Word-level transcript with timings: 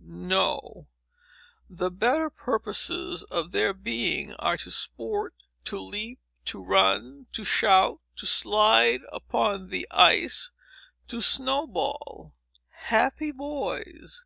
No; 0.00 0.86
the 1.68 1.90
better 1.90 2.30
purposes 2.30 3.24
of 3.24 3.50
their 3.50 3.74
being 3.74 4.32
are 4.36 4.56
to 4.58 4.70
sport, 4.70 5.34
to 5.64 5.76
leap, 5.80 6.20
to 6.44 6.62
run, 6.62 7.26
to 7.32 7.42
shout, 7.44 8.00
to 8.14 8.24
slide 8.24 9.00
upon 9.12 9.70
the 9.70 9.88
ice, 9.90 10.52
to 11.08 11.20
snow 11.20 11.66
ball! 11.66 12.32
Happy 12.68 13.32
boys! 13.32 14.22